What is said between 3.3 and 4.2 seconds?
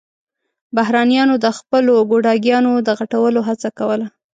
هڅه کوله.